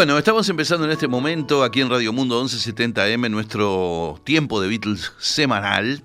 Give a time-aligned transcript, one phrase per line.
[0.00, 5.12] Bueno, estamos empezando en este momento aquí en Radio Mundo 1170M nuestro tiempo de Beatles
[5.18, 6.02] semanal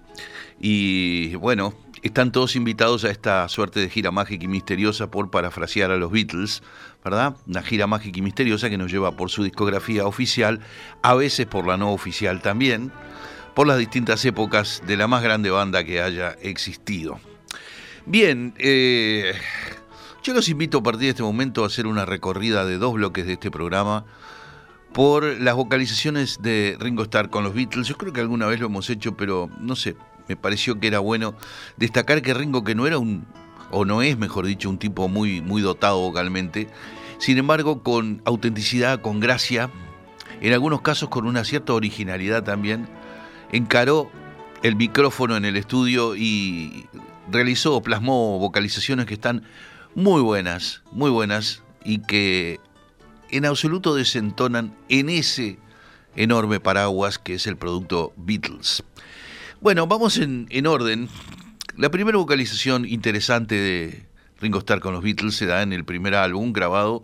[0.59, 5.91] y bueno, están todos invitados a esta suerte de gira mágica y misteriosa por parafrasear
[5.91, 6.62] a los Beatles,
[7.05, 7.38] ¿verdad?
[7.48, 10.59] Una gira mágica y misteriosa que nos lleva por su discografía oficial,
[11.02, 12.91] a veces por la no oficial también,
[13.54, 17.18] por las distintas épocas de la más grande banda que haya existido.
[18.05, 19.35] Bien, eh,
[20.26, 23.28] yo los invito a partir de este momento a hacer una recorrida de dos bloques
[23.28, 24.06] de este programa
[24.92, 27.88] por las vocalizaciones de Ringo Starr con los Beatles.
[27.88, 29.96] Yo creo que alguna vez lo hemos hecho, pero no sé,
[30.27, 31.36] me pareció que era bueno
[31.77, 33.27] destacar que Ringo, que no era un,
[33.70, 36.70] o no es, mejor dicho, un tipo muy, muy dotado vocalmente,
[37.20, 39.70] sin embargo, con autenticidad, con gracia,
[40.42, 42.90] en algunos casos con una cierta originalidad también,
[43.52, 44.10] encaró
[44.64, 46.88] el micrófono en el estudio y
[47.32, 49.44] realizó, plasmó vocalizaciones que están
[49.96, 52.60] muy buenas, muy buenas y que
[53.29, 55.57] en absoluto desentonan en ese
[56.18, 58.84] enorme paraguas que es el producto Beatles.
[59.62, 61.10] Bueno, vamos en, orden.
[61.77, 64.06] La primera vocalización interesante de
[64.41, 67.02] Ringo Starr con los Beatles se da en el primer álbum grabado.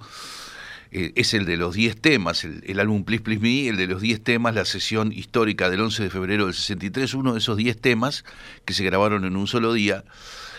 [0.92, 3.88] Eh, es el de los 10 temas, el, el, álbum Please Please Me, el de
[3.88, 7.56] los 10 temas, la sesión histórica del 11 de febrero del 63, uno de esos
[7.56, 8.26] 10 temas
[8.66, 10.04] que se grabaron en un solo día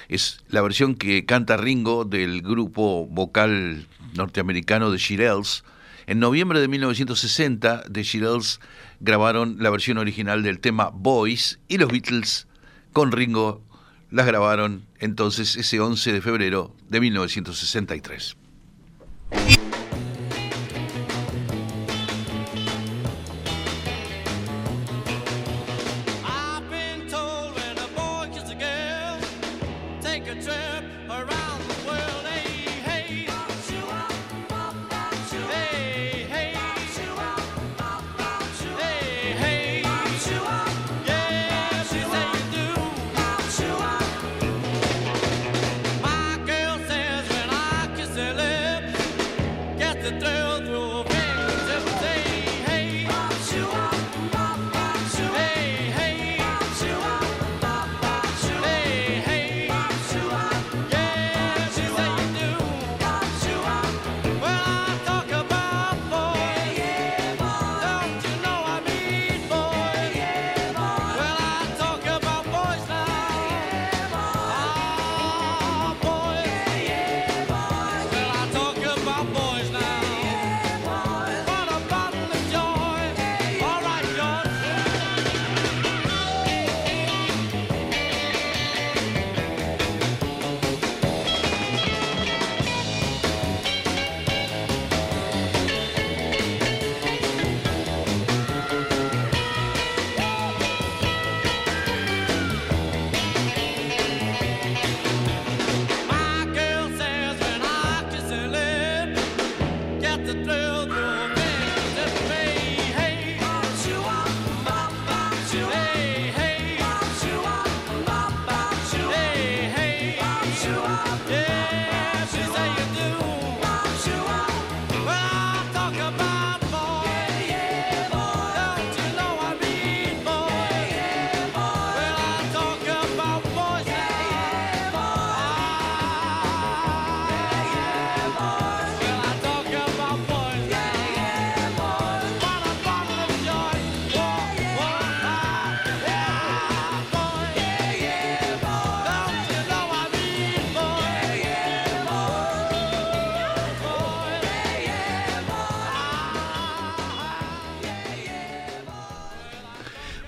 [0.08, 5.64] es la versión que canta Ringo del grupo vocal norteamericano de Shirelles.
[6.06, 8.60] En noviembre de 1960, The Shirelles
[9.00, 12.46] grabaron la versión original del tema Boys y los Beatles
[12.92, 13.62] con Ringo
[14.10, 18.36] las grabaron entonces ese 11 de febrero de 1963.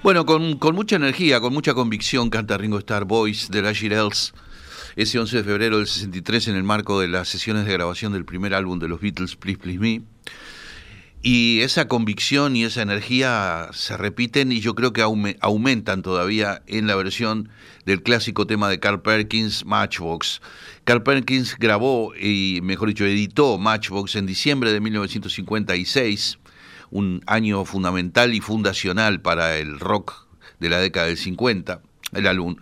[0.05, 4.35] Bueno, con, mucha energía, con mucha convicción canta Ringo Starr Boys de la Girels
[4.97, 8.27] ese 11 de febrero del 63 en el marco de las sesiones de grabación del
[8.27, 10.03] primer álbum de los Beatles, Please Please Me.
[11.23, 16.87] Y esa convicción y esa energía se repiten y yo creo que aumentan todavía en
[16.87, 17.49] la versión
[17.87, 20.43] del clásico tema de Carl Perkins, Matchbox.
[20.85, 26.41] Carl Perkins grabó y, mejor dicho, editó Matchbox en diciembre de 1956,
[26.95, 30.29] un año fundamental y fundacional para el rock
[30.61, 31.83] de la década del 50.
[32.13, 32.55] El álbum,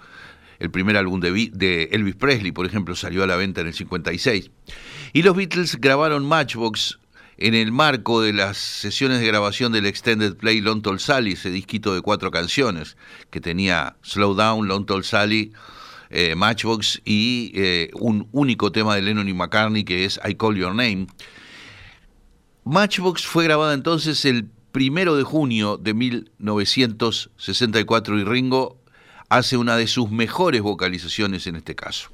[0.58, 4.50] el primer álbum de, Elvis Presley, por ejemplo, salió a la venta en el 56.
[5.12, 6.98] Y los Beatles grabaron Matchbox
[7.36, 11.50] en el marco de las sesiones de grabación del Extended Play Long Tall Sally, ese
[11.50, 12.96] disquito de cuatro canciones
[13.30, 15.52] que tenía Slow Down, Long Tall Sally,
[16.08, 20.56] eh, Matchbox y eh, un único tema de Lennon y McCartney que es I Call
[20.56, 21.08] Your Name.
[22.64, 28.78] Matchbox fue grabada entonces el primero de junio de 1964 y Ringo
[29.28, 32.10] hace una de sus mejores vocalizaciones en este caso.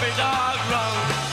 [0.00, 1.27] happy dog road.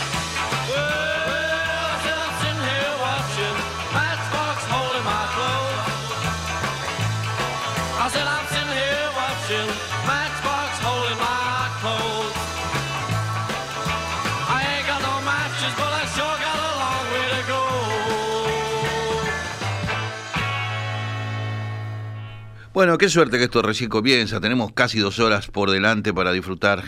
[22.75, 24.41] Bueno, qué suerte que esto recién comienza.
[24.41, 26.83] Tenemos casi dos horas por delante para disfrutar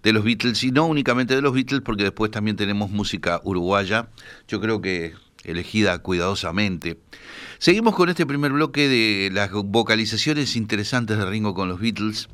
[0.00, 4.08] de los Beatles y no únicamente de los Beatles, porque después también tenemos música uruguaya.
[4.46, 7.00] Yo creo que elegida cuidadosamente.
[7.58, 12.28] Seguimos con este primer bloque de las vocalizaciones interesantes de Ringo con los Beatles.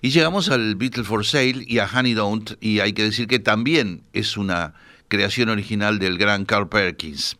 [0.00, 3.38] Y llegamos al Beatles for Sale y a Honey Don't, y hay que decir que
[3.38, 4.74] también es una
[5.06, 7.36] creación original del gran Carl Perkins.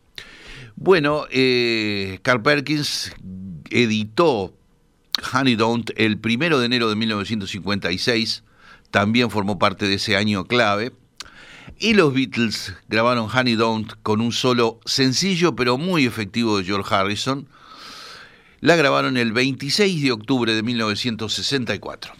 [0.77, 3.13] Bueno, eh, Carl Perkins
[3.69, 4.53] editó
[5.31, 8.43] Honey Don't el primero de enero de 1956,
[8.91, 10.93] también formó parte de ese año clave.
[11.79, 16.93] Y los Beatles grabaron Honey Don't con un solo sencillo pero muy efectivo de George
[16.93, 17.47] Harrison.
[18.59, 22.13] La grabaron el 26 de octubre de 1964.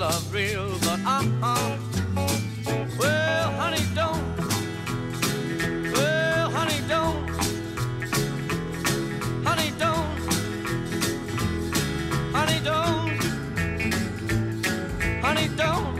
[0.00, 0.70] Love real?
[0.80, 1.76] But uh-uh.
[2.98, 4.24] Well, honey, don't.
[5.92, 7.28] Well, honey, don't.
[9.46, 10.18] Honey, don't.
[12.34, 13.20] Honey, don't.
[15.20, 15.94] Honey, don't.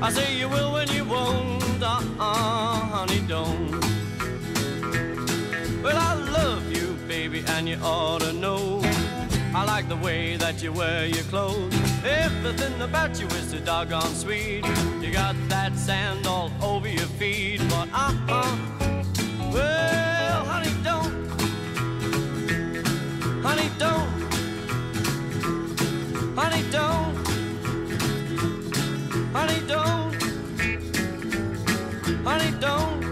[0.00, 1.82] I say you will when you won't.
[1.82, 3.80] Uh-uh, honey, don't.
[5.82, 8.89] Well, I love you, baby, and you ought to know.
[9.80, 11.74] Like the way that you wear your clothes.
[12.04, 14.62] Everything about you is so doggone sweet.
[15.00, 18.58] You got that sand all over your feet, but uh-uh.
[19.50, 21.30] Well, honey, don't.
[23.42, 24.10] Honey, don't.
[26.36, 27.16] Honey, don't.
[29.32, 30.14] Honey, don't.
[32.22, 33.04] Honey, don't.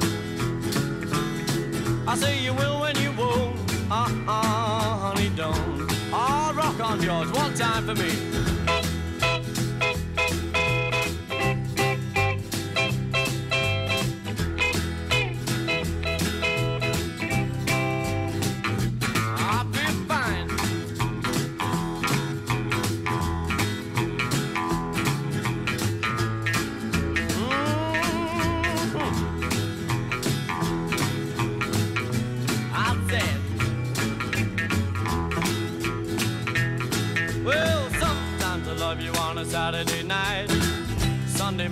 [2.06, 3.56] I say you will when you won't.
[3.90, 5.67] Uh-uh, honey, don't.
[6.10, 8.47] Oh, rock on, George, one time for me.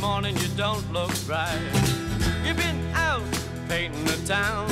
[0.06, 1.60] Morning you don't look right.
[2.44, 3.28] You've been out
[3.68, 4.66] painting the town.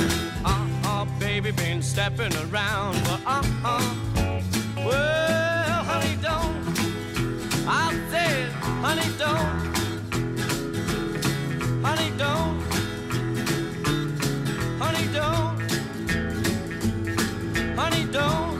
[0.45, 2.93] Uh uh, baby, been stepping around.
[3.05, 3.83] Well, uh uh.
[4.87, 6.57] Well, honey, don't.
[7.83, 8.47] I said,
[8.85, 9.57] honey, don't.
[11.85, 12.55] Honey, don't.
[14.83, 15.55] Honey, don't.
[17.81, 18.55] Honey, don't.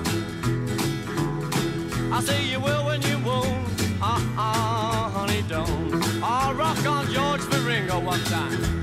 [2.15, 3.65] I say you will when you won't.
[4.01, 4.54] Uh
[6.87, 8.74] on George Ferringo one time.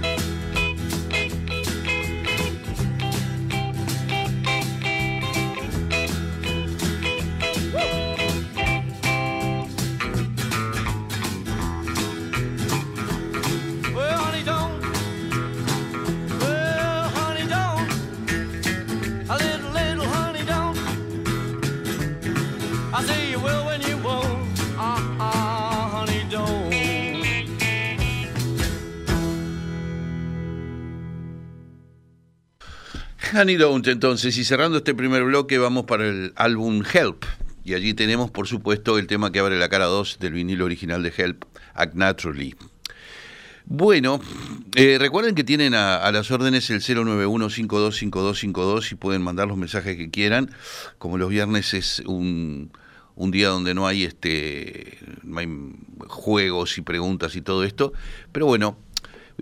[33.42, 37.24] Honey Don't, entonces, y cerrando este primer bloque, vamos para el álbum Help.
[37.64, 41.02] Y allí tenemos, por supuesto, el tema que abre la cara 2 del vinilo original
[41.02, 41.42] de Help,
[41.74, 42.54] Act Naturally.
[43.64, 44.20] Bueno,
[44.76, 49.96] eh, recuerden que tienen a, a las órdenes el 091-525252 y pueden mandar los mensajes
[49.96, 50.48] que quieran.
[50.98, 52.70] Como los viernes es un,
[53.16, 55.48] un día donde no hay este no hay
[56.06, 57.92] juegos y preguntas y todo esto.
[58.30, 58.78] Pero bueno,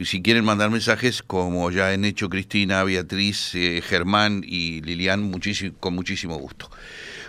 [0.00, 5.32] si quieren mandar mensajes, como ya han hecho Cristina, Beatriz, eh, Germán y Lilian,
[5.80, 6.70] con muchísimo gusto.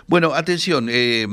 [0.08, 1.26] Bueno, atención, eh,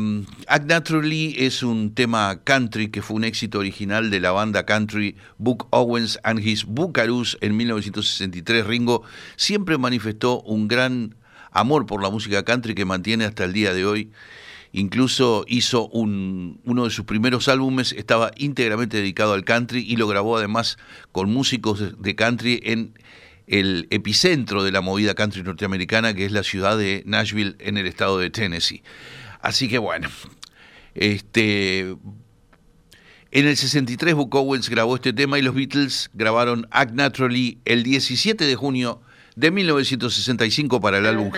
[0.48, 5.15] Act Naturally es un tema country que fue un éxito original de la banda country
[5.38, 8.65] Book Owens and His Buckaroos en 1963.
[8.65, 9.03] Ringo
[9.38, 11.15] siempre manifestó un gran
[11.51, 14.12] amor por la música country que mantiene hasta el día de hoy.
[14.71, 20.07] Incluso hizo un, uno de sus primeros álbumes, estaba íntegramente dedicado al country y lo
[20.07, 20.77] grabó además
[21.11, 22.93] con músicos de- country en
[23.47, 27.88] el epicentro de la movida country norteamericana, que es la ciudad de Nashville en el
[27.88, 28.83] estado de Tennessee.
[29.41, 30.07] Así que bueno,
[30.93, 31.95] este,
[33.31, 37.81] en el 63 Buck Owens grabó este tema y los Beatles grabaron Act Naturally el
[37.81, 39.01] 17 de junio
[39.35, 41.31] de 1965 para el álbum.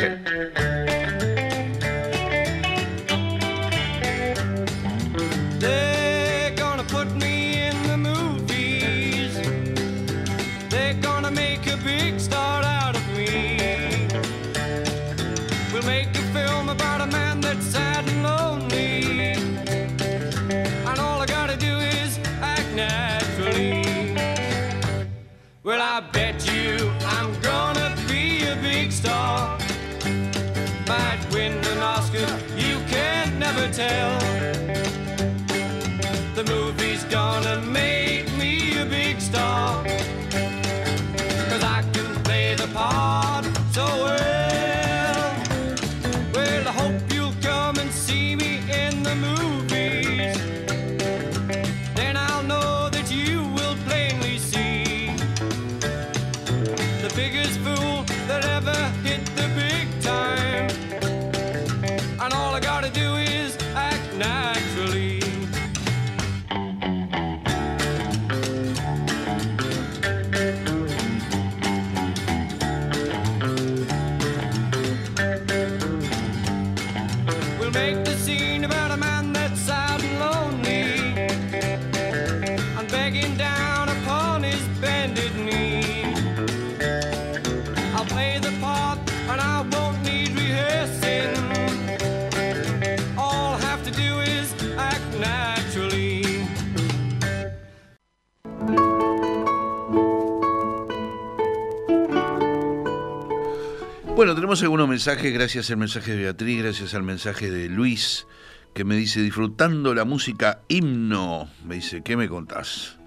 [104.52, 108.28] Tenemos algunos mensajes, gracias al mensaje de Beatriz, gracias al mensaje de Luis,
[108.74, 111.50] que me dice, disfrutando la música himno.
[111.66, 112.98] Me dice, ¿qué me contás?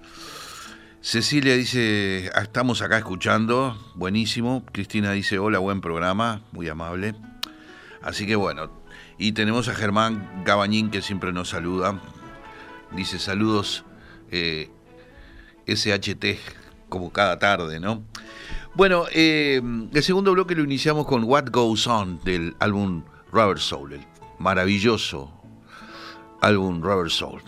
[1.01, 4.65] Cecilia dice, "Ah, estamos acá escuchando, buenísimo.
[4.71, 7.13] Cristina dice, hola, buen programa, muy amable.
[8.01, 8.71] Así que bueno,
[9.19, 12.01] y tenemos a Germán Gabañín que siempre nos saluda.
[12.95, 13.85] Dice, saludos
[14.31, 14.71] eh,
[15.67, 16.39] SHT,
[16.89, 18.03] como cada tarde, ¿no?
[18.75, 19.61] Bueno, eh,
[19.93, 24.05] el segundo bloque lo iniciamos con What Goes On del álbum Rubber Soul, el
[24.37, 25.31] maravilloso
[26.41, 27.41] álbum Rubber Soul.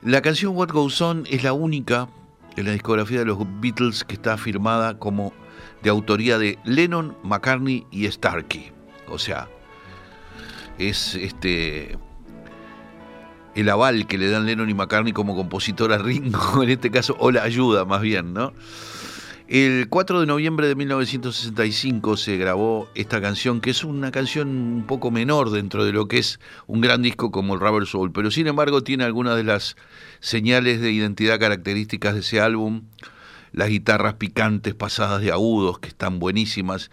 [0.00, 2.08] La canción What Goes On es la única
[2.54, 5.32] en la discografía de los Beatles que está firmada como
[5.82, 8.70] de autoría de Lennon, McCartney y Starkey.
[9.08, 9.48] O sea,
[10.78, 11.98] es este
[13.56, 17.16] el aval que le dan Lennon y McCartney como compositor a Ringo, en este caso,
[17.18, 18.52] o la ayuda más bien, ¿no?
[19.48, 24.84] El 4 de noviembre de 1965 se grabó esta canción, que es una canción un
[24.86, 28.30] poco menor dentro de lo que es un gran disco como el Rubber Soul, pero
[28.30, 29.76] sin embargo tiene algunas de las
[30.20, 32.82] señales de identidad características de ese álbum,
[33.52, 36.90] las guitarras picantes pasadas de agudos, que están buenísimas,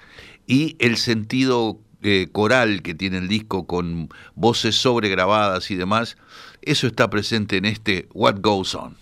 [0.48, 6.18] y el sentido eh, coral que tiene el disco con voces sobregrabadas y demás,
[6.62, 8.98] eso está presente en este What Goes On.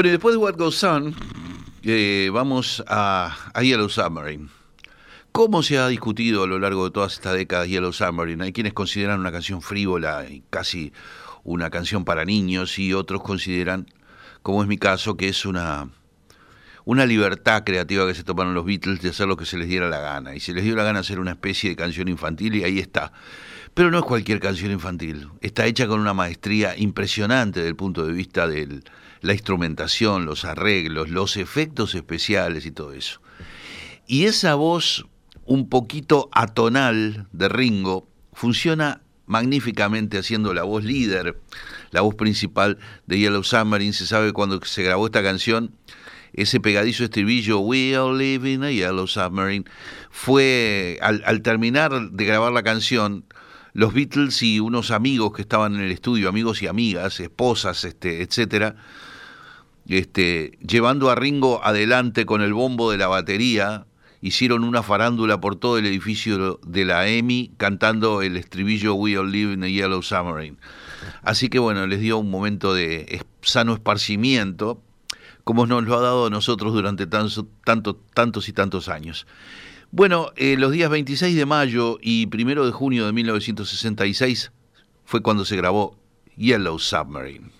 [0.00, 1.14] Bueno, y después de What Goes On,
[1.82, 4.48] eh, vamos a, Yellow Submarine.
[5.30, 8.44] ¿Cómo se ha discutido a lo largo de todas estas décadas Yellow Submarine?
[8.44, 10.94] Hay quienes consideran una canción frívola y casi
[11.44, 13.88] una canción para niños y otros consideran,
[14.40, 15.90] como es mi caso, que es una,
[16.86, 19.90] una libertad creativa que se tomaron los Beatles de hacer lo que se les diera
[19.90, 20.34] la gana.
[20.34, 23.12] Y se les dio la gana hacer una especie de canción infantil y ahí está.
[23.74, 25.28] Pero no es cualquier canción infantil.
[25.42, 28.82] Está hecha con una maestría impresionante desde el punto de vista del
[29.20, 33.20] la instrumentación, los arreglos, los efectos especiales y todo eso.
[34.06, 35.06] Y esa voz
[35.44, 41.40] un poquito atonal de Ringo funciona magníficamente haciendo la voz líder,
[41.92, 43.92] la voz principal de Yellow Submarine.
[43.92, 45.76] Se sabe cuando se grabó esta canción,
[46.32, 49.64] ese pegadizo estribillo, We are living a Yellow Submarine,
[50.10, 53.24] fue al, al terminar de grabar la canción,
[53.72, 58.22] los Beatles y unos amigos que estaban en el estudio, amigos y amigas, esposas, este,
[58.22, 58.74] etcétera,
[59.98, 63.86] este, llevando a Ringo adelante con el bombo de la batería,
[64.20, 69.30] hicieron una farándula por todo el edificio de la EMI cantando el estribillo We All
[69.30, 70.58] Live in a Yellow Submarine.
[71.22, 74.82] Así que bueno, les dio un momento de sano esparcimiento,
[75.44, 77.46] como nos lo ha dado a nosotros durante tanto,
[78.14, 79.26] tantos y tantos años.
[79.90, 84.52] Bueno, eh, los días 26 de mayo y 1 de junio de 1966
[85.04, 85.98] fue cuando se grabó
[86.36, 87.59] Yellow Submarine.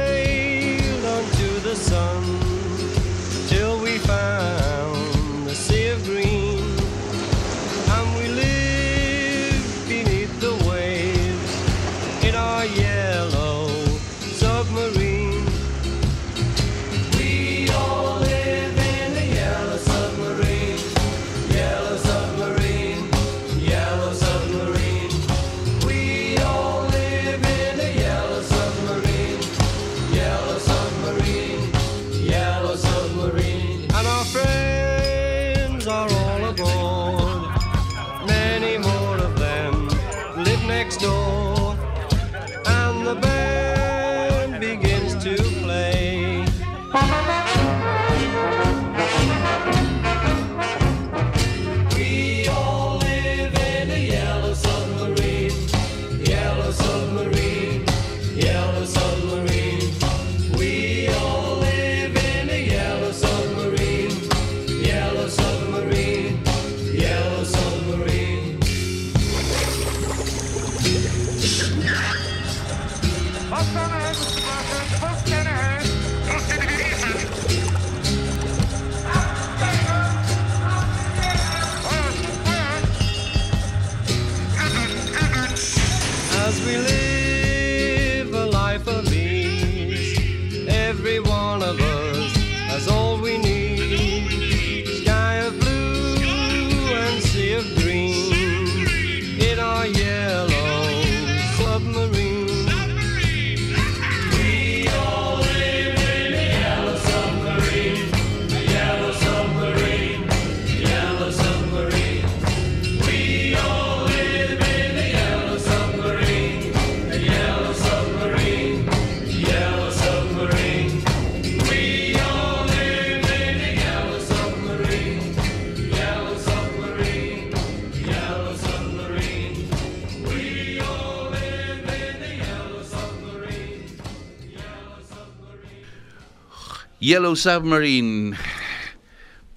[137.11, 138.37] Yellow Submarine,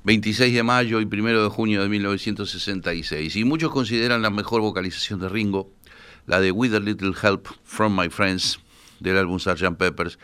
[0.03, 3.37] 26 de mayo y 1 de junio de 1966.
[3.37, 5.71] Y muchos consideran la mejor vocalización de Ringo,
[6.27, 8.59] la de With a Little Help from My Friends,
[8.99, 9.77] del álbum Sgt.
[9.79, 10.19] Peppers.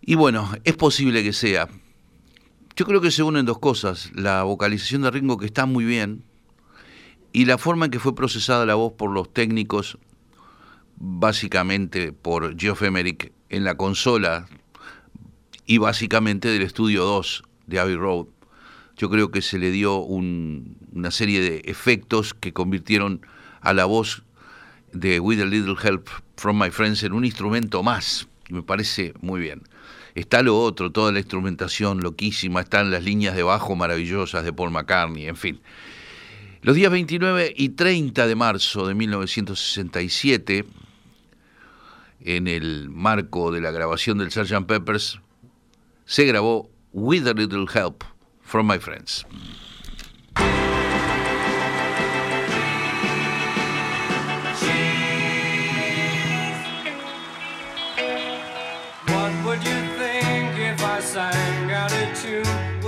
[0.00, 1.68] Y bueno, es posible que sea.
[2.76, 6.24] Yo creo que se unen dos cosas, la vocalización de Ringo que está muy bien
[7.34, 9.98] y la forma en que fue procesada la voz por los técnicos,
[10.96, 14.48] básicamente por Geoff Emerick en la consola
[15.66, 18.26] y básicamente del estudio 2 de Abbey Road.
[18.96, 23.24] Yo creo que se le dio un- una serie de efectos que convirtieron
[23.60, 24.22] a la voz
[24.92, 28.28] de With a Little Help from My Friends en un instrumento más.
[28.48, 29.62] Y me parece muy bien.
[30.14, 34.70] Está lo otro, toda la instrumentación loquísima, están las líneas de bajo maravillosas de Paul
[34.70, 35.60] McCartney, en fin.
[36.60, 40.66] Los días 29 y 30 de marzo de 1967,
[42.20, 44.66] en el marco de la grabación del Sgt.
[44.66, 45.18] Peppers,
[46.06, 48.04] se grabó With a Little Help
[48.42, 49.24] from My Friends.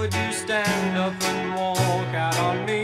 [0.05, 2.84] Would you stand up and walk out on me?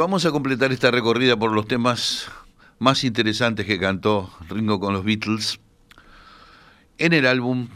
[0.00, 2.30] Vamos a completar esta recorrida por los temas
[2.78, 5.60] más interesantes que cantó Ringo con los Beatles
[6.96, 7.68] en el álbum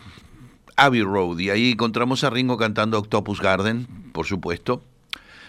[0.74, 1.38] Abbey Road.
[1.40, 4.82] Y ahí encontramos a Ringo cantando Octopus Garden, por supuesto.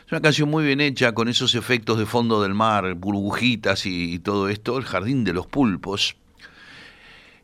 [0.06, 4.20] Es una canción muy bien hecha, con esos efectos de fondo del mar, burbujitas y,
[4.20, 6.18] todo esto, el jardín de los pulpos.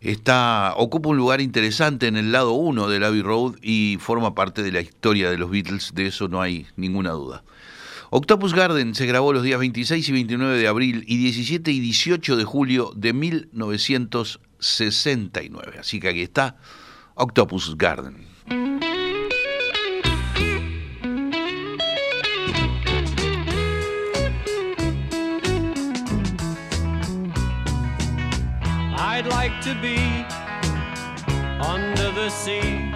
[0.02, 4.62] Está, ocupa un lugar interesante en el lado 1 del Abbey Road y forma parte
[4.62, 7.44] de la historia de los Beatles, de eso no hay ninguna duda.
[8.14, 12.36] Octopus Garden se grabó los días 26 y 29 de abril y 17 y 18
[12.36, 15.78] de julio de 1969.
[15.80, 16.58] Así que aquí está
[17.16, 18.28] Octopus Garden.
[28.98, 30.26] I'd like to be
[31.66, 32.92] under the sea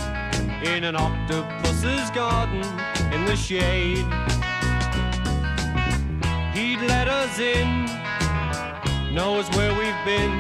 [0.76, 2.66] in an octopus's garden
[3.14, 4.06] in the shade.
[7.36, 7.86] Us in,
[9.14, 10.32] knows where we've been,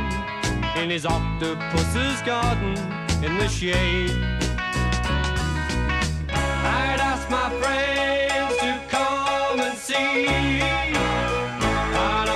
[0.77, 2.77] in his octopus's garden
[3.23, 4.11] in the shade.
[6.29, 10.95] I'd ask my friends to come and see an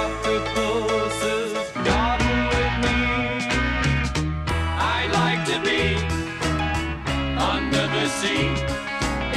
[0.03, 1.53] octopus's
[1.85, 2.99] garden with me.
[4.95, 5.95] I'd like to be
[7.37, 8.47] under the sea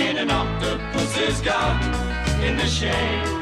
[0.02, 1.94] in an octopus's garden
[2.42, 3.41] in the shade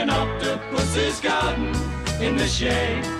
[0.00, 1.74] An octopus's garden
[2.22, 3.19] in the shade.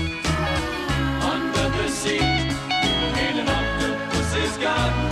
[2.01, 5.10] sea in an octopus's garden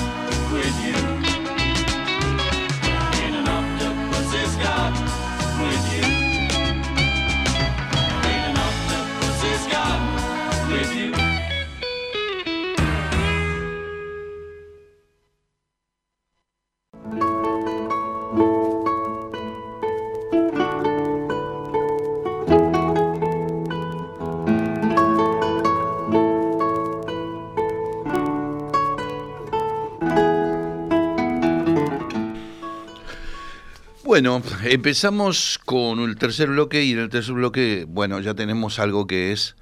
[34.20, 39.08] Bueno, empezamos con el tercer bloque y en el tercer bloque, bueno, ya tenemos algo
[39.08, 39.56] que es,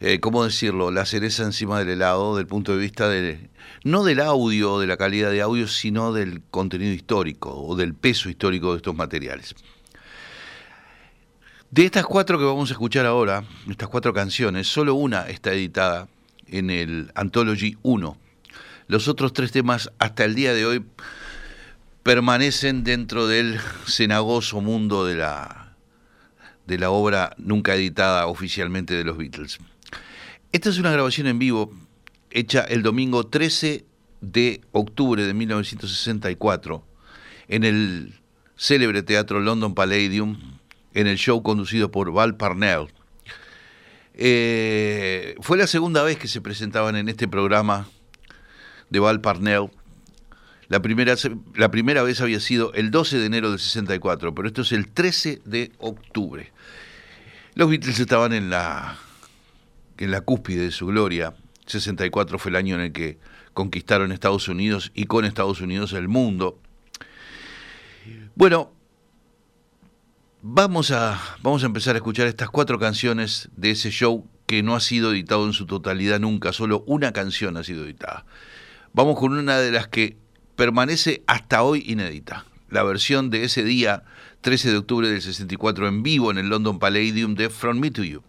[0.00, 3.50] eh, ¿cómo decirlo?, la cereza encima del helado, del punto de vista de,
[3.82, 8.30] no del audio, de la calidad de audio, sino del contenido histórico o del peso
[8.30, 9.54] histórico de estos materiales.
[11.70, 16.08] De estas cuatro que vamos a escuchar ahora, estas cuatro canciones, solo una está editada
[16.46, 18.16] en el Anthology 1.
[18.86, 20.86] Los otros tres temas hasta el día de hoy
[22.04, 25.74] permanecen dentro del cenagoso mundo de la,
[26.66, 29.58] de la obra nunca editada oficialmente de los Beatles.
[30.52, 31.72] Esta es una grabación en vivo
[32.30, 33.86] hecha el domingo 13
[34.20, 36.84] de octubre de 1964
[37.48, 38.20] en el
[38.54, 40.38] célebre teatro London Palladium,
[40.92, 42.88] en el show conducido por Val Parnell.
[44.12, 47.88] Eh, fue la segunda vez que se presentaban en este programa
[48.90, 49.70] de Val Parnell
[50.68, 51.14] la primera,
[51.54, 54.88] la primera vez había sido el 12 de enero del 64, pero esto es el
[54.88, 56.52] 13 de octubre.
[57.54, 58.96] Los Beatles estaban en la,
[59.98, 61.34] en la cúspide de su gloria.
[61.66, 63.18] 64 fue el año en el que
[63.52, 66.58] conquistaron Estados Unidos y con Estados Unidos el mundo.
[68.34, 68.72] Bueno,
[70.42, 74.74] vamos a, vamos a empezar a escuchar estas cuatro canciones de ese show que no
[74.74, 78.26] ha sido editado en su totalidad nunca, solo una canción ha sido editada.
[78.92, 80.18] Vamos con una de las que
[80.56, 84.04] permanece hasta hoy inédita, la versión de ese día,
[84.40, 88.04] 13 de octubre del 64, en vivo en el London Palladium de From Me to
[88.04, 88.22] You.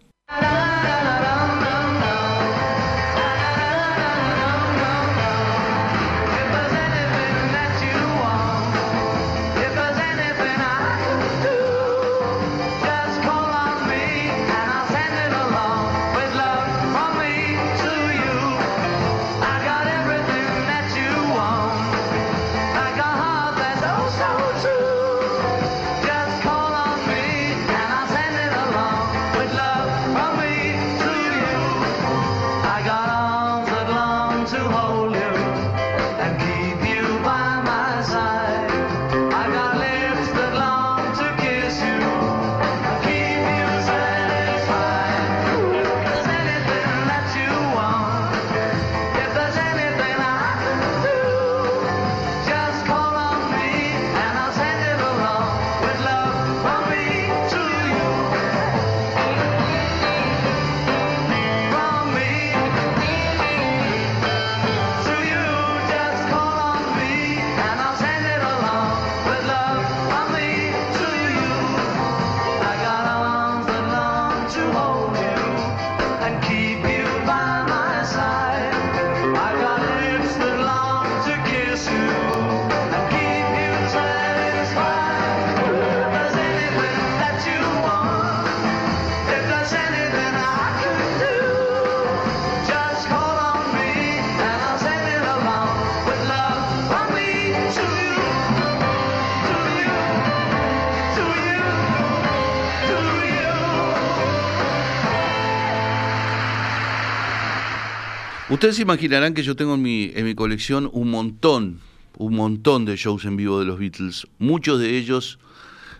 [108.56, 111.80] Ustedes imaginarán que yo tengo en mi, en mi colección un montón,
[112.16, 115.38] un montón de shows en vivo de los Beatles, muchos de ellos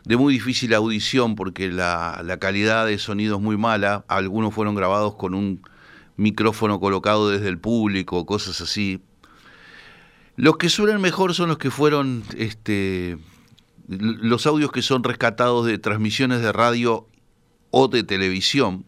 [0.06, 5.16] de muy difícil audición porque la, calidad de sonido es muy mala, algunos fueron grabados
[5.16, 5.60] con un
[6.16, 9.02] micrófono colocado desde el público, cosas así.
[10.36, 13.18] Los que suenan mejor son los que fueron este,
[13.86, 17.06] los audios que son rescatados de transmisiones de radio
[17.70, 18.86] o de televisión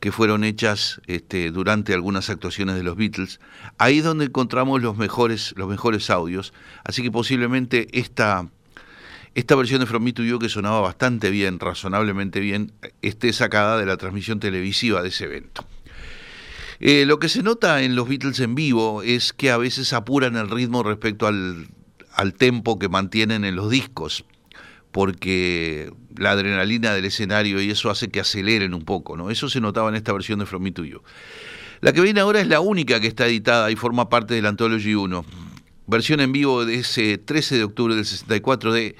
[0.00, 3.38] que fueron hechas este, durante algunas actuaciones de los Beatles.
[3.78, 6.52] Ahí es donde encontramos los mejores, los mejores audios.
[6.84, 8.48] Así que posiblemente esta,
[9.34, 12.72] esta versión de From Me to You, que sonaba bastante bien, razonablemente bien,
[13.02, 15.66] esté sacada de la transmisión televisiva de ese evento.
[16.80, 20.36] Eh, lo que se nota en los Beatles en vivo es que a veces apuran
[20.36, 21.68] el ritmo respecto al,
[22.14, 24.24] al tempo que mantienen en los discos
[24.90, 29.30] porque la adrenalina del escenario y eso hace que aceleren un poco, ¿no?
[29.30, 31.02] Eso se notaba en esta versión de From Me to You.
[31.80, 34.94] La que viene ahora es la única que está editada y forma parte del Anthology
[34.94, 35.24] 1.
[35.86, 38.96] Versión en vivo de ese 13 de octubre del 64 de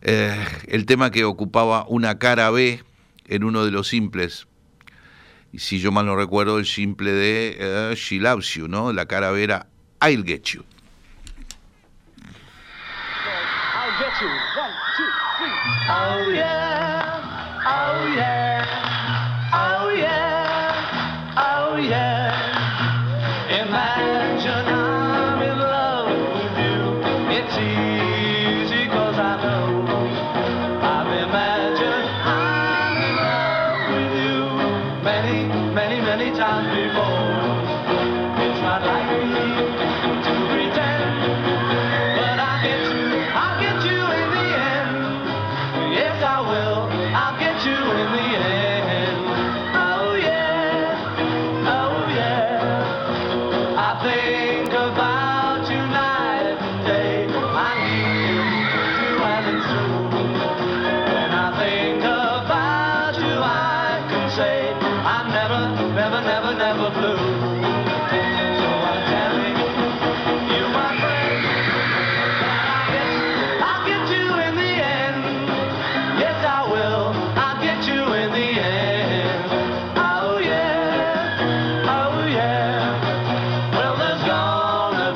[0.00, 2.82] eh, el tema que ocupaba una cara B
[3.26, 4.46] en uno de los simples.
[5.52, 8.92] Y si yo mal no recuerdo, el simple de eh, She Loves You, ¿no?
[8.92, 9.68] La cara B era
[10.06, 10.64] I'll Get You.
[15.88, 16.57] Oh yeah,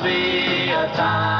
[0.03, 1.32] be a time.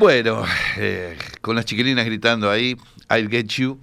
[0.00, 0.44] Bueno,
[0.78, 2.74] eh, con las chiquilinas gritando ahí,
[3.10, 3.78] I'll get you.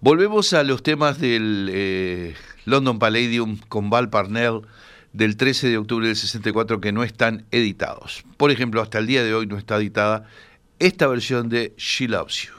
[0.00, 4.62] Volvemos a los temas del eh, London Palladium con Val Parnell
[5.12, 8.24] del 13 de octubre del 64 que no están editados.
[8.38, 10.24] Por ejemplo, hasta el día de hoy no está editada
[10.80, 12.54] esta versión de She Loves You.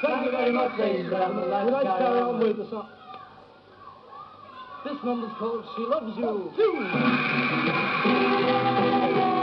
[0.00, 2.86] Thank you very much, carry on with the song.
[4.88, 6.50] This number's called She Loves You.
[8.10, 9.37] Oh,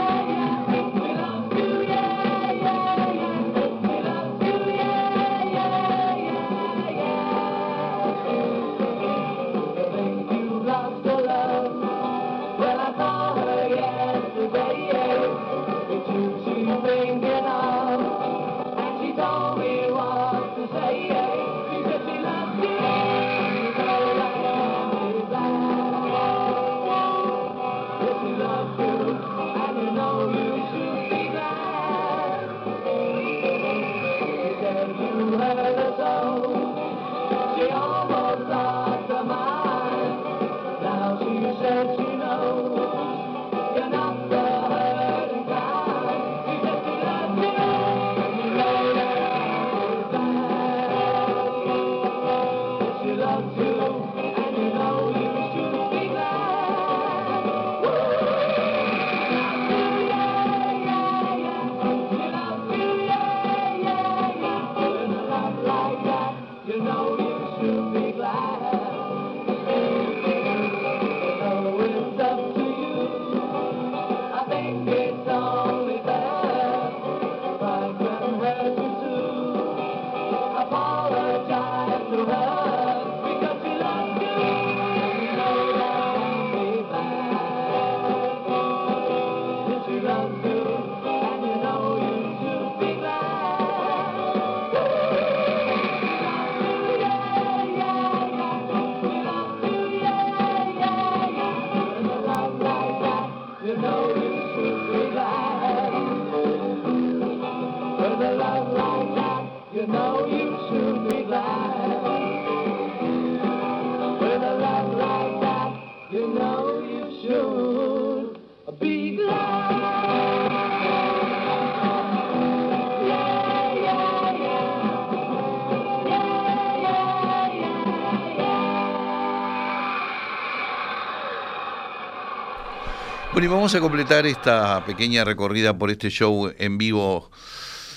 [133.32, 137.30] Bueno, y vamos a completar esta pequeña recorrida por este show en vivo,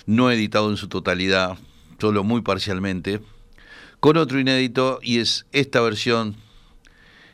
[0.05, 1.57] no editado en su totalidad,
[1.99, 3.21] solo muy parcialmente,
[3.99, 6.35] con otro inédito y es esta versión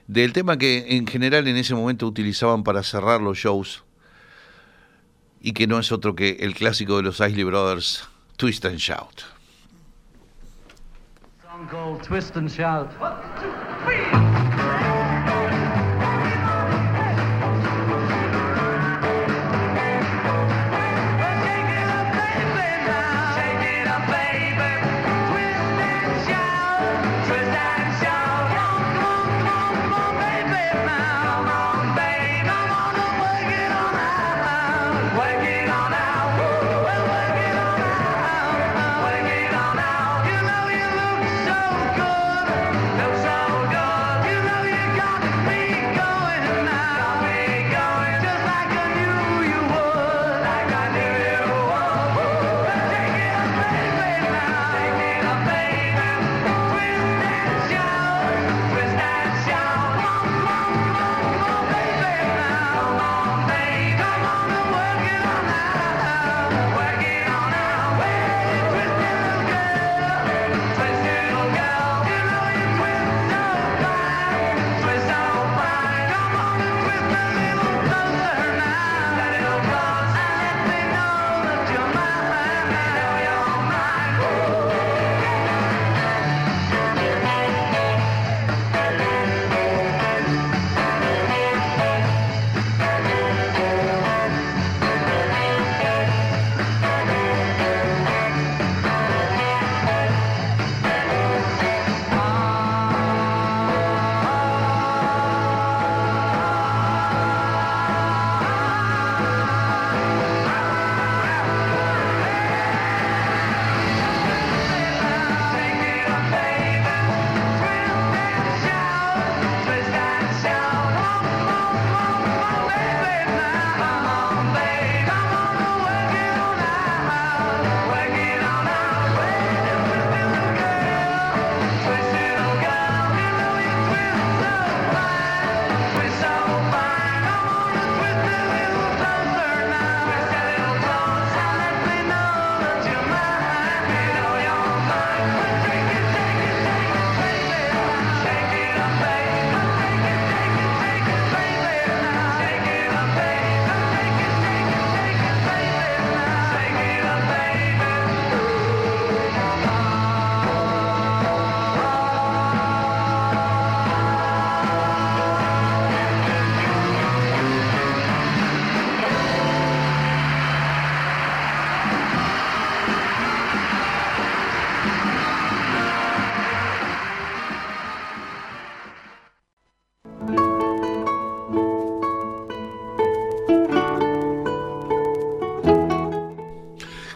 [0.07, 3.83] del tema que en general en ese momento utilizaban para cerrar los shows
[5.41, 9.35] y que no es otro que el clásico de los Isley Brothers, Twist and Shout.
[11.55, 12.91] song called Twist and Shout.
[12.99, 14.24] You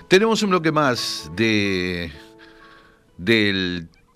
[0.10, 2.12] Tenemos un bloque más de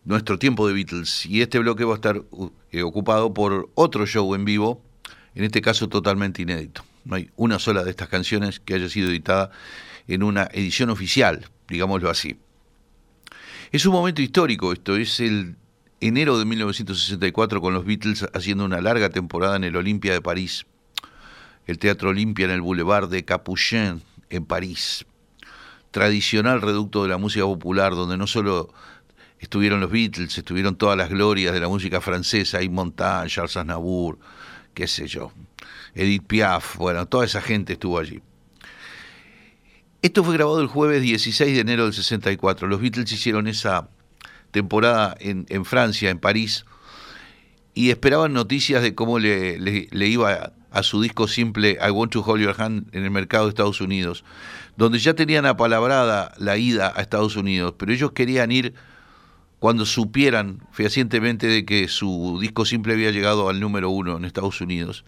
[0.06, 4.08] nuestro tiempo de Beatles y este bloque va a estar uh, eh, ocupado por otro
[4.08, 4.82] show en vivo,
[5.36, 6.84] en este caso totalmente inédito.
[7.06, 9.52] No hay una sola de estas canciones que haya sido editada
[10.08, 12.38] en una edición oficial, digámoslo así.
[13.72, 15.58] Es un momento histórico esto, es el
[16.02, 20.66] enero de 1964 con los Beatles haciendo una larga temporada en el Olympia de París,
[21.68, 25.06] el Teatro Olympia en el Boulevard de Capuchin en París,
[25.94, 28.74] tradicional reducto de la música popular donde no solo
[29.38, 34.18] estuvieron los Beatles, estuvieron todas las glorias de la música francesa, Yves Montand, Charles Aznavour,
[34.74, 35.32] qué sé yo,
[35.94, 38.22] Edith Piaf, bueno, toda esa gente estuvo allí.
[40.02, 42.68] Esto fue grabado el jueves 16 de enero del 64.
[42.68, 43.88] Los Beatles hicieron esa
[44.50, 46.66] temporada en, Francia, en París,
[47.76, 52.22] y esperaban noticias de cómo le, le, iba a, su disco simple I Want to
[52.22, 54.24] Hold Your Hand en el mercado de Estados Unidos,
[54.76, 58.74] donde ya tenían apalabrada la ida a Estados Unidos, pero ellos querían ir
[59.60, 64.60] cuando supieran fehacientemente de que su disco simple había llegado al número uno en Estados
[64.62, 65.06] Unidos,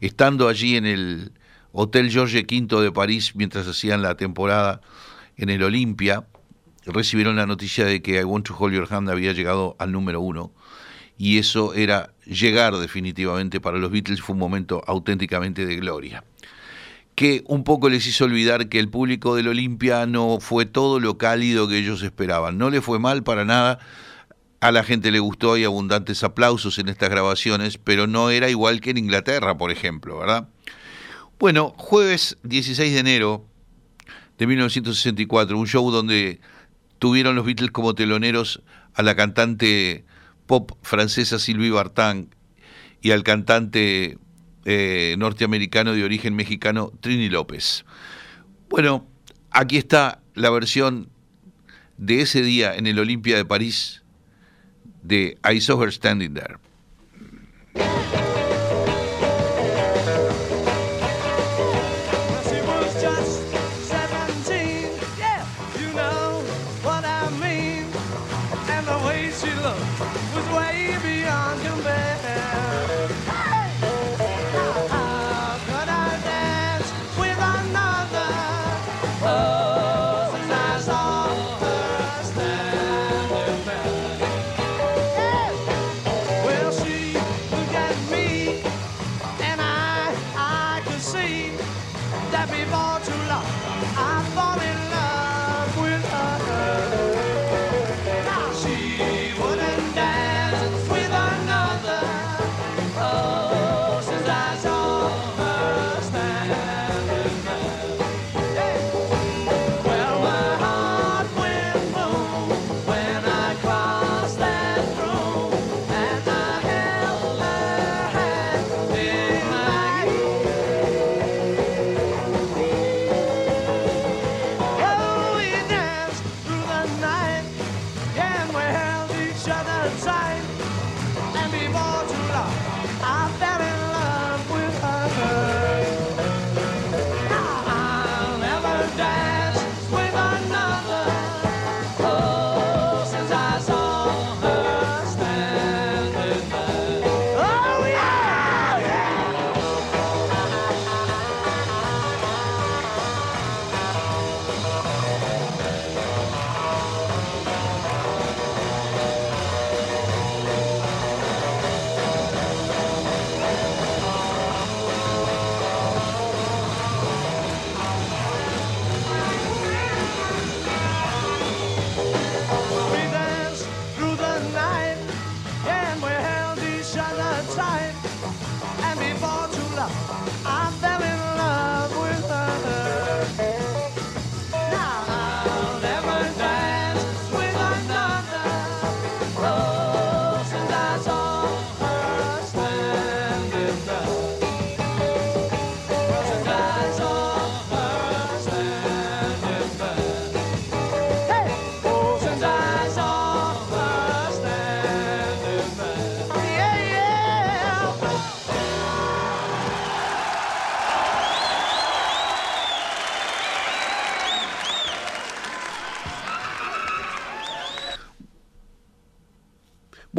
[0.00, 1.32] estando allí en el
[1.72, 4.80] Hotel George V de París mientras hacían la temporada
[5.36, 6.26] en el Olimpia,
[6.86, 10.20] recibieron la noticia de que I Want to Hold Your Hand había llegado al número
[10.20, 10.52] uno.
[11.18, 16.24] Y eso era llegar definitivamente para los Beatles, fue un momento auténticamente de gloria
[17.14, 21.18] que un poco les hizo olvidar que el público del Olimpia no fue todo lo
[21.18, 22.58] cálido que ellos esperaban.
[22.58, 23.78] No le fue mal para nada,
[24.60, 28.80] a la gente le gustó, hay abundantes aplausos en estas grabaciones, pero no era igual
[28.80, 30.48] que en Inglaterra, por ejemplo, ¿verdad?
[31.38, 33.44] Bueno, jueves 16 de enero
[34.38, 36.40] de 1964, un show donde
[37.00, 38.62] tuvieron los Beatles como teloneros
[38.94, 40.04] a la cantante
[40.46, 42.34] pop francesa Sylvie Vartan
[43.00, 44.18] y al cantante
[44.64, 47.84] eh, norteamericano de origen mexicano, Trini López.
[48.68, 49.06] Bueno,
[49.50, 51.10] aquí está la versión
[51.98, 54.02] de ese día en el Olimpia de París
[55.02, 56.56] de I Saw Her Standing There.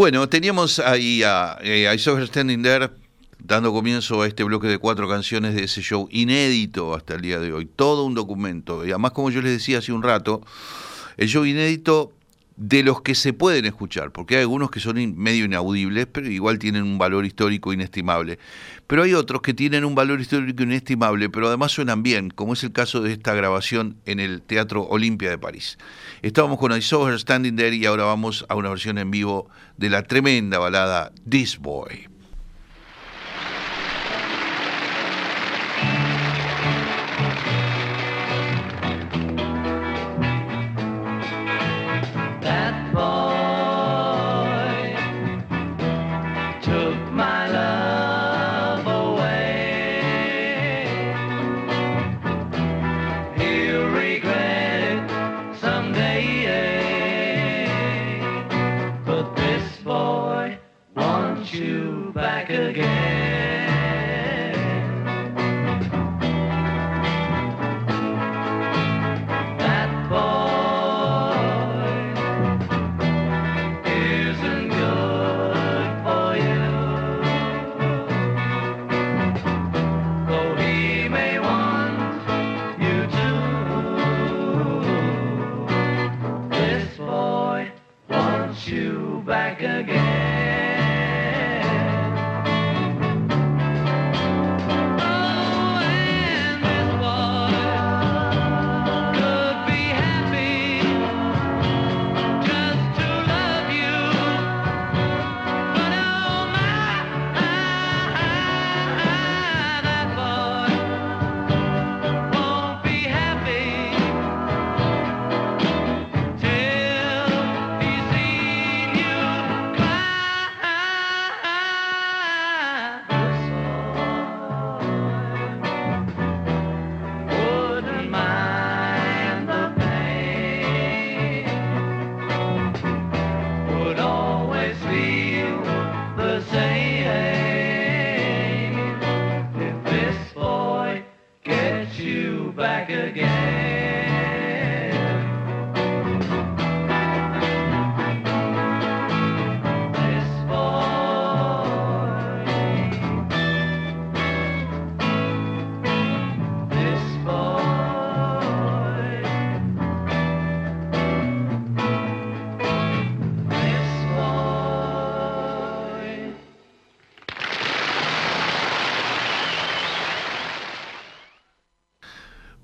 [0.03, 2.89] Bueno, teníamos ahí a, eh, I Saw Her Standing There,
[3.39, 7.39] dando comienzo a este bloque de cuatro canciones de ese show inédito hasta el día
[7.39, 7.65] de hoy.
[7.73, 8.85] Todo un documento.
[8.85, 10.41] Y además, como yo les decía hace un rato,
[11.15, 12.11] el show inédito
[12.55, 16.59] de los que se pueden escuchar, porque hay algunos que son medio inaudibles, pero igual
[16.59, 18.37] tienen un valor histórico inestimable.
[18.87, 22.63] Pero hay otros que tienen un valor histórico inestimable, pero además suenan bien, como es
[22.63, 25.77] el caso de esta grabación en el Teatro Olimpia de París.
[26.21, 29.89] Estábamos con I Saw Standing There y ahora vamos a una versión en vivo de
[29.89, 32.12] la tremenda balada This Boy.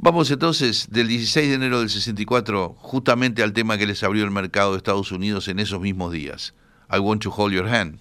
[0.09, 4.31] Vamos entonces del 16 de enero del 64 justamente al tema que les abrió el
[4.31, 6.55] mercado de Estados Unidos en esos mismos días.
[6.91, 7.99] I want to hold your hand.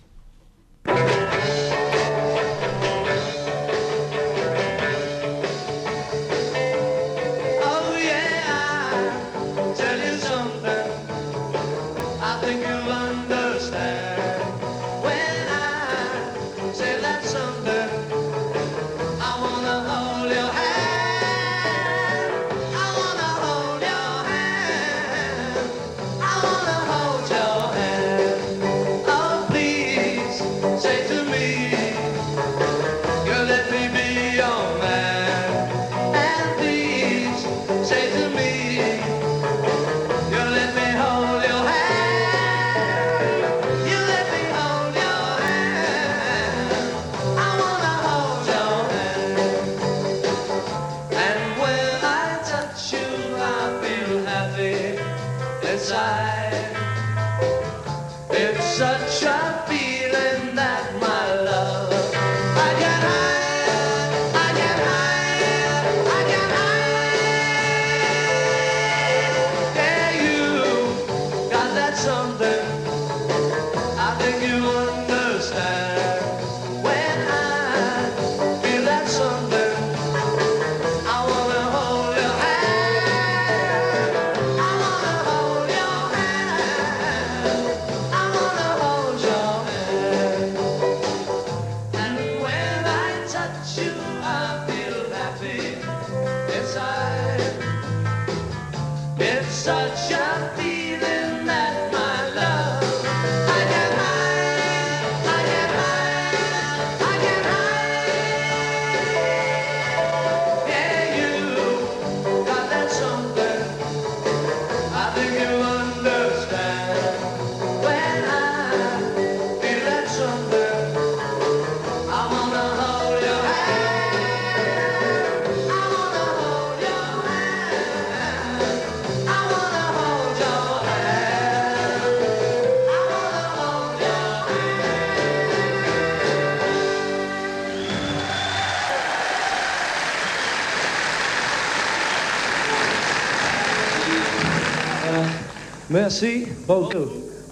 [146.09, 147.05] Merci beaucoup.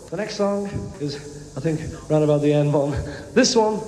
[0.09, 0.67] The next song
[0.99, 1.17] is,
[1.59, 1.79] I think,
[2.09, 2.97] round about the end one.
[3.35, 3.83] This one,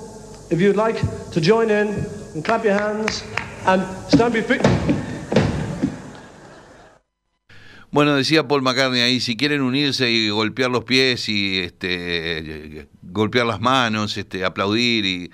[0.51, 1.01] if you'd like
[1.31, 1.87] to join in
[2.35, 3.23] and clap your hands
[3.65, 4.61] and stamp your feet.
[7.89, 13.47] Bueno, decía Paul McCartney ahí, si quieren unirse y golpear los pies y este, golpear
[13.47, 15.31] las manos, este, aplaudir y,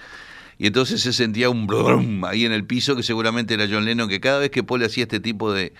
[0.57, 4.07] y entonces se sentía un brum ahí en el piso que seguramente era John Lennon,
[4.07, 5.73] que cada vez que Paul hacía este tipo de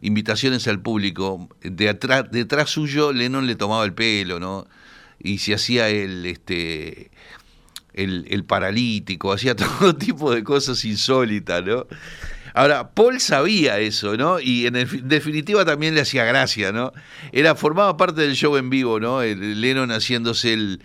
[0.00, 4.66] invitaciones al público, de atrás, detrás suyo Lennon le tomaba el pelo, ¿no?
[5.18, 7.10] Y se hacía el, este,
[7.94, 11.86] el, el paralítico, hacía todo tipo de cosas insólitas, ¿no?
[12.54, 14.40] Ahora, Paul sabía eso, ¿no?
[14.40, 14.74] Y en
[15.04, 16.92] definitiva también le hacía gracia, ¿no?
[17.30, 19.22] Era, formaba parte del show en vivo, ¿no?
[19.22, 20.78] El Lennon haciéndose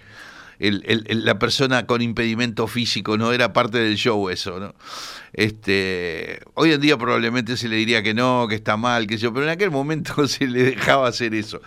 [0.71, 4.75] la persona con impedimento físico, no era parte del show eso, ¿no?
[5.33, 9.33] Este, hoy en día probablemente se le diría que no, que está mal, que yo,
[9.33, 11.61] pero en aquel momento se le dejaba hacer eso.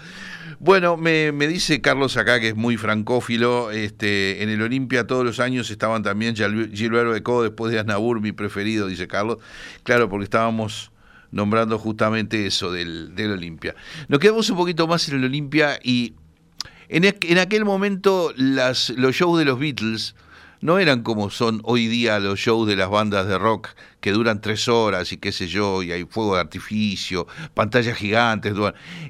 [0.59, 5.25] Bueno, me, me, dice Carlos acá, que es muy francófilo, este, en el Olimpia todos
[5.25, 9.39] los años estaban también Gilberto Eco después de Asnabur, mi preferido, dice Carlos.
[9.83, 10.93] Claro, porque estábamos
[11.31, 13.75] nombrando justamente eso del, del Olimpia.
[14.09, 16.15] Nos quedamos un poquito más en el Olimpia y
[16.89, 20.15] en, en aquel momento las, los shows de los Beatles
[20.61, 23.71] no eran como son hoy día los shows de las bandas de rock
[24.07, 28.55] que duran tres horas y qué sé yo, y hay fuego de artificio, pantallas gigantes.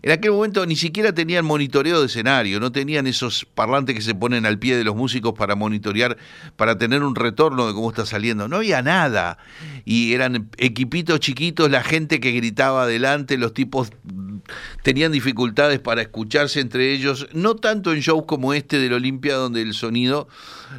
[0.01, 4.15] En aquel momento ni siquiera tenían monitoreo de escenario, no tenían esos parlantes que se
[4.15, 6.17] ponen al pie de los músicos para monitorear,
[6.57, 8.49] para tener un retorno de cómo está saliendo.
[8.49, 9.37] No había nada.
[9.85, 13.91] Y eran equipitos chiquitos, la gente que gritaba adelante, los tipos
[14.83, 19.61] tenían dificultades para escucharse entre ellos, no tanto en shows como este del Olimpia, donde
[19.61, 20.29] el sonido,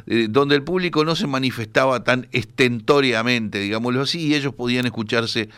[0.06, 5.48] eh, donde el público no se manifestaba tan estentóreamente, digámoslo así, y ellos podían escucharse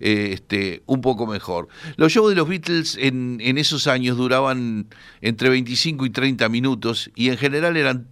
[0.00, 1.68] eh, este, un poco mejor.
[1.96, 4.86] Los shows de los Beatles en, esos años duraban
[5.20, 8.08] entre 25 y 30 minutos y en general eran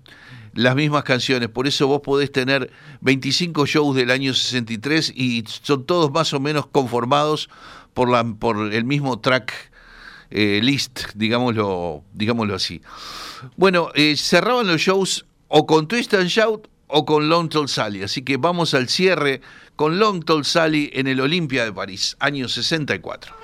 [0.53, 2.71] las mismas canciones, por eso vos podés tener
[3.01, 7.49] 25 shows del año 63 y son todos más o menos conformados
[7.95, 9.71] por, la, por el mismo track
[10.31, 12.83] eh, list, digámoslo, digámoslo así.
[13.57, 18.03] Bueno, eh, cerraban los shows o con Twist and Shout o con Long Tall Sally,
[18.03, 19.41] así que vamos al cierre
[19.77, 23.35] con Long Tall Sally en el Olimpia de París, año 64.